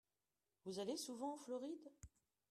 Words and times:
Vous 0.65 0.79
allez 0.79 0.97
souvent 0.97 1.35
en 1.35 1.37
Floride? 1.37 1.91